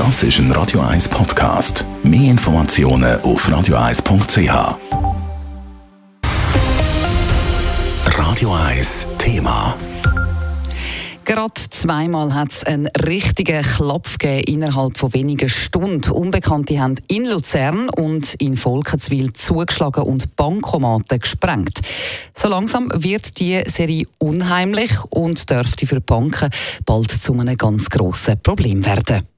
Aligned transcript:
Das 0.00 0.22
ist 0.22 0.38
ein 0.38 0.50
Radio 0.52 0.80
1 0.80 1.10
Podcast. 1.10 1.84
Mehr 2.02 2.30
Informationen 2.30 3.20
auf 3.20 3.46
radio1.ch. 3.46 4.78
Radio 8.06 8.54
1 8.54 9.08
Thema. 9.18 9.76
Gerade 11.26 11.52
zweimal 11.68 12.32
hat 12.32 12.50
es 12.50 12.64
einen 12.64 12.86
richtigen 12.86 13.62
Klopf 13.62 14.16
gegeben 14.16 14.62
innerhalb 14.62 14.96
von 14.96 15.12
wenigen 15.12 15.50
Stunden. 15.50 16.10
Unbekannte 16.10 16.80
haben 16.80 16.96
in 17.08 17.26
Luzern 17.26 17.90
und 17.90 18.32
in 18.36 18.56
Volkenswil 18.56 19.34
zugeschlagen 19.34 20.04
und 20.04 20.34
Bankomaten 20.34 21.20
gesprengt. 21.20 21.80
So 22.34 22.48
langsam 22.48 22.90
wird 22.94 23.38
die 23.38 23.62
Serie 23.66 24.06
unheimlich 24.16 24.92
und 25.10 25.50
dürfte 25.50 25.86
für 25.86 26.00
Banken 26.00 26.48
bald 26.86 27.10
zu 27.10 27.34
einem 27.34 27.58
ganz 27.58 27.90
grossen 27.90 28.40
Problem 28.42 28.86
werden. 28.86 29.28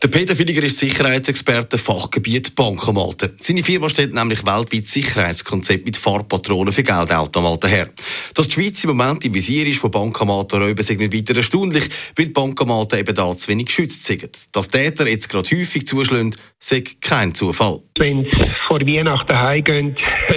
Der 0.00 0.06
Peter 0.06 0.36
Villiger 0.36 0.62
ist 0.62 0.78
Sicherheitsexperte 0.78 1.76
Fachgebiet 1.76 2.54
Bankomaten. 2.54 3.34
Seine 3.40 3.64
Firma 3.64 3.90
stellt 3.90 4.14
nämlich 4.14 4.46
weltweit 4.46 4.86
Sicherheitskonzept 4.86 5.84
mit 5.84 5.96
Fahrpatronen 5.96 6.72
für 6.72 6.84
Geldautomaten 6.84 7.68
her. 7.68 7.88
Dass 8.32 8.46
die 8.46 8.54
Schweiz 8.54 8.84
im 8.84 8.96
Moment 8.96 9.24
im 9.24 9.34
Visier 9.34 9.66
ist 9.66 9.80
von 9.80 9.90
Bankomatenräuben, 9.90 10.78
ist 10.78 10.96
nicht 10.96 11.12
weiter 11.12 11.34
erstaunlich, 11.34 11.88
weil 12.16 12.28
Bankomaten 12.28 13.00
eben 13.00 13.12
da 13.12 13.36
zu 13.36 13.48
wenig 13.48 13.66
geschützt 13.66 14.04
sind. 14.04 14.54
Dass 14.54 14.70
Täter 14.70 15.08
jetzt 15.08 15.28
gerade 15.28 15.48
häufig 15.50 15.84
zuschlagen, 15.88 16.36
sei 16.60 16.84
kein 17.00 17.34
Zufall. 17.34 17.80
Wenn 17.98 18.22
sie 18.22 18.50
vor 18.68 18.80
Weihnachten 18.80 19.36
heimgehen, 19.36 19.96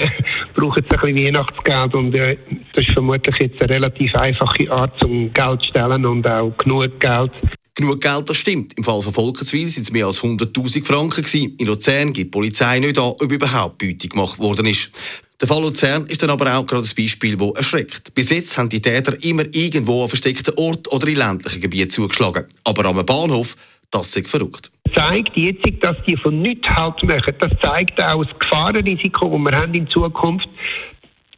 brauchen 0.56 0.84
sie 0.90 0.98
ein 0.98 1.02
bisschen 1.02 1.26
Weihnachtsgeld 1.28 1.94
und 1.94 2.16
äh, 2.16 2.36
das 2.74 2.88
ist 2.88 2.94
vermutlich 2.94 3.36
jetzt 3.40 3.62
eine 3.62 3.70
relativ 3.70 4.16
einfache 4.16 4.72
Art, 4.72 5.06
um 5.06 5.32
Geld 5.32 5.62
zu 5.62 5.70
stellen 5.70 6.04
und 6.08 6.26
auch 6.26 6.58
genug 6.58 7.00
Geld 7.00 7.32
Genug 7.76 8.02
Geld, 8.02 8.30
das 8.30 8.38
stimmt. 8.38 8.74
Im 8.78 8.84
Fall 8.84 9.02
von 9.02 9.14
Volkenswil 9.14 9.70
sind 9.70 9.84
es 9.84 9.92
mehr 9.92 10.06
als 10.06 10.22
100.000 10.22 10.86
Franken 10.86 11.24
gewesen. 11.24 11.56
In 11.58 11.68
Luzern 11.68 12.08
gibt 12.08 12.18
die 12.18 12.26
Polizei 12.26 12.80
nicht 12.80 13.00
an, 13.00 13.14
ob 13.20 13.32
überhaupt 13.32 13.78
Beute 13.78 14.10
gemacht 14.10 14.40
worden 14.40 14.66
ist. 14.66 14.92
Der 15.40 15.48
Fall 15.48 15.62
Luzern 15.62 16.06
ist 16.06 16.22
dann 16.22 16.30
aber 16.30 16.56
auch 16.56 16.66
gerade 16.66 16.84
ein 16.84 16.96
Beispiel, 16.96 17.38
das 17.38 17.52
erschreckt. 17.56 18.14
Bis 18.14 18.30
jetzt 18.30 18.58
haben 18.58 18.70
die 18.70 18.82
Täter 18.82 19.16
immer 19.24 19.44
irgendwo 19.54 20.04
an 20.04 20.10
versteckten 20.10 20.54
Ort 20.58 20.92
oder 20.92 21.08
in 21.08 21.16
ländlichen 21.16 21.62
Gebieten 21.62 21.90
zugeschlagen. 21.90 22.46
Aber 22.66 22.86
am 22.86 23.04
Bahnhof, 23.06 23.56
das 23.90 24.16
ist 24.16 24.30
verrückt. 24.30 24.70
Das 24.84 24.94
zeigt 24.94 25.36
jetzt, 25.36 25.66
dass 25.82 25.96
die 26.06 26.18
von 26.18 26.42
nichts 26.42 26.68
halt 26.68 27.02
machen. 27.04 27.34
Das 27.40 27.52
zeigt 27.64 28.04
auch 28.04 28.24
das 28.24 28.38
Gefahrenrisiko, 28.38 29.30
das 29.30 29.52
wir 29.52 29.58
haben 29.58 29.74
in 29.74 29.88
Zukunft. 29.88 30.48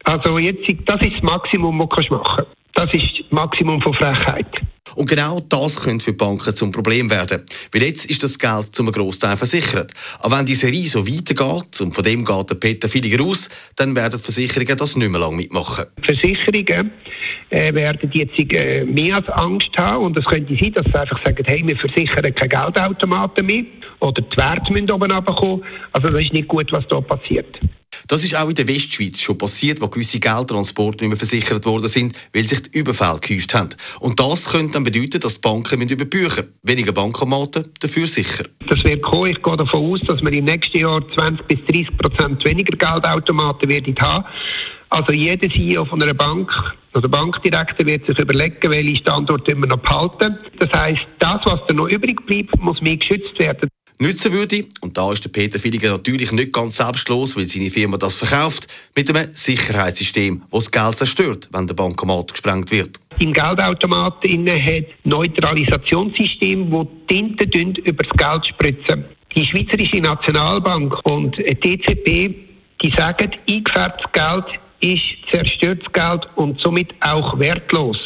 Also 0.02 0.38
jetzt, 0.38 0.68
das 0.86 1.00
ist 1.00 1.14
das 1.14 1.22
Maximum, 1.22 1.78
was 1.78 2.06
du 2.06 2.14
machen 2.14 2.44
kannst. 2.44 2.50
Das 2.74 2.92
ist 2.92 3.20
das 3.20 3.30
Maximum 3.30 3.80
von 3.80 3.94
Frechheit. 3.94 4.46
Und 4.96 5.08
genau 5.08 5.40
das 5.40 5.82
könnte 5.82 6.04
für 6.04 6.12
Banken 6.12 6.54
zum 6.54 6.70
Problem 6.70 7.10
werden. 7.10 7.42
Weil 7.72 7.82
jetzt 7.82 8.04
ist 8.06 8.22
das 8.22 8.38
Geld 8.38 8.74
zum 8.76 8.90
Großteil 8.92 9.36
versichert. 9.36 9.92
Aber 10.20 10.38
wenn 10.38 10.46
die 10.46 10.54
Serie 10.54 10.86
so 10.86 11.06
weitergeht, 11.06 11.80
und 11.80 11.92
von 11.94 12.04
dem 12.04 12.24
geht 12.24 12.50
der 12.50 12.54
Peter 12.54 12.92
Villiger 12.92 13.24
aus, 13.24 13.48
dann 13.76 13.96
werden 13.96 14.20
die 14.20 14.24
Versicherungen 14.24 14.76
das 14.76 14.96
nicht 14.96 15.10
mehr 15.10 15.20
lange 15.20 15.36
mitmachen. 15.36 15.86
Versicherungen 16.02 16.92
äh, 17.50 17.72
werden 17.74 18.10
jetzt 18.12 18.38
äh, 18.38 18.84
mehr 18.84 19.16
als 19.16 19.28
Angst 19.30 19.70
haben. 19.76 20.04
Und 20.04 20.18
es 20.18 20.24
könnte 20.24 20.54
sein, 20.54 20.72
dass 20.72 20.84
sie 20.84 20.98
einfach 20.98 21.24
sagen, 21.24 21.44
hey, 21.46 21.62
wir 21.66 21.76
versichern 21.76 22.34
keine 22.34 22.48
Geldautomaten 22.48 23.46
mehr. 23.46 23.64
Oder 24.00 24.22
die 24.22 24.36
Werte 24.36 24.72
müssen 24.72 24.90
oben 24.90 25.10
runterkommen. 25.10 25.64
Also 25.92 26.08
das 26.10 26.24
ist 26.24 26.32
nicht 26.32 26.48
gut, 26.48 26.70
was 26.72 26.86
da 26.88 27.00
passiert. 27.00 27.58
Das 28.08 28.22
ist 28.22 28.36
auch 28.36 28.48
in 28.48 28.54
der 28.54 28.68
Westschweiz 28.68 29.20
schon 29.20 29.38
passiert, 29.38 29.80
wo 29.80 29.88
gewisse 29.88 30.20
Geldtransporte 30.20 31.04
nicht 31.04 31.08
mehr 31.08 31.16
versichert 31.16 31.64
worden 31.64 31.88
sind, 31.88 32.14
weil 32.34 32.46
sich 32.46 32.62
die 32.62 32.78
Überfälle 32.78 33.18
gehäuft 33.20 33.54
haben. 33.54 33.70
Und 34.00 34.20
das 34.20 34.52
könnte 34.52 34.74
dann 34.74 34.84
bedeuten, 34.84 35.20
dass 35.20 35.34
die 35.34 35.40
Banken 35.40 35.80
überbüchen 35.80 36.44
müssen. 36.44 36.54
Weniger 36.62 36.92
Bankomaten, 36.92 37.64
dafür 37.80 38.06
sicher. 38.06 38.44
Das 38.68 38.84
wird 38.84 39.02
kommen. 39.02 39.30
Ich 39.30 39.42
gehe 39.42 39.56
davon 39.56 39.92
aus, 39.92 40.00
dass 40.06 40.20
wir 40.20 40.32
im 40.32 40.44
nächsten 40.44 40.78
Jahr 40.78 41.02
20 41.14 41.46
bis 41.46 41.58
30 41.66 41.96
Prozent 41.96 42.44
weniger 42.44 42.76
Geldautomaten 42.76 43.68
werden 43.68 43.94
haben. 44.00 44.24
Also 44.90 45.12
jeder 45.12 45.48
CEO 45.50 45.84
von 45.86 46.02
einer 46.02 46.14
Bank 46.14 46.50
oder 46.94 47.08
Bankdirektor 47.08 47.86
wird 47.86 48.06
sich 48.06 48.18
überlegen, 48.18 48.70
welche 48.70 48.96
Standorte 48.96 49.52
immer 49.52 49.66
noch 49.66 49.78
behalten. 49.78 50.38
Das 50.58 50.70
heißt, 50.72 51.00
das, 51.18 51.40
was 51.44 51.60
da 51.66 51.74
noch 51.74 51.88
übrig 51.88 52.24
bleibt, 52.26 52.56
muss 52.60 52.80
mehr 52.80 52.96
geschützt 52.96 53.38
werden 53.38 53.68
nützen 53.98 54.32
würde. 54.32 54.64
Und 54.80 54.96
da 54.96 55.12
ist 55.12 55.24
der 55.24 55.30
Peter 55.30 55.62
Villiger 55.62 55.90
natürlich 55.90 56.32
nicht 56.32 56.52
ganz 56.52 56.76
selbstlos, 56.76 57.36
weil 57.36 57.44
seine 57.44 57.70
Firma 57.70 57.96
das 57.96 58.16
verkauft, 58.16 58.68
mit 58.96 59.08
einem 59.08 59.32
Sicherheitssystem, 59.32 60.42
das 60.50 60.64
das 60.64 60.70
Geld 60.70 60.98
zerstört, 60.98 61.48
wenn 61.52 61.66
der 61.66 61.74
Bankomat 61.74 62.32
gesprengt 62.32 62.70
wird. 62.70 62.98
Im 63.18 63.32
Geldautomat 63.32 64.14
hat 64.24 64.84
Neutralisationssystem, 65.04 66.70
wo 66.70 66.84
Tinte 67.08 67.44
über 67.44 68.04
das 68.04 68.16
Geld 68.16 68.46
spritzen. 68.46 69.04
Die 69.36 69.44
Schweizerische 69.46 69.98
Nationalbank 69.98 70.94
und 71.04 71.36
die 71.36 71.74
EZB, 71.74 72.34
die 72.82 72.90
sagen, 72.96 73.30
eingefärbtes 73.48 74.12
Geld 74.12 74.44
ist 74.80 75.02
zerstörtes 75.30 75.92
Geld 75.92 76.26
und 76.36 76.60
somit 76.60 76.94
auch 77.00 77.38
wertlos. 77.38 77.96